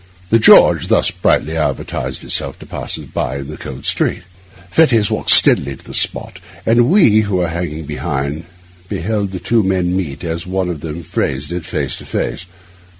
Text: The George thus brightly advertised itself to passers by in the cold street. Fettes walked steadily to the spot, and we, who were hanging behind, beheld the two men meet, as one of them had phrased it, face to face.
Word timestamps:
The 0.31 0.39
George 0.39 0.87
thus 0.87 1.11
brightly 1.11 1.55
advertised 1.55 2.23
itself 2.23 2.57
to 2.57 2.65
passers 2.65 3.05
by 3.05 3.37
in 3.37 3.49
the 3.51 3.55
cold 3.55 3.85
street. 3.85 4.23
Fettes 4.71 5.11
walked 5.11 5.29
steadily 5.29 5.75
to 5.75 5.83
the 5.85 5.93
spot, 5.93 6.39
and 6.65 6.89
we, 6.89 7.19
who 7.19 7.35
were 7.35 7.49
hanging 7.49 7.85
behind, 7.85 8.45
beheld 8.89 9.29
the 9.29 9.37
two 9.39 9.61
men 9.61 9.95
meet, 9.95 10.23
as 10.23 10.47
one 10.47 10.69
of 10.71 10.79
them 10.81 10.95
had 10.95 11.05
phrased 11.05 11.51
it, 11.51 11.65
face 11.65 11.97
to 11.97 12.05
face. 12.05 12.47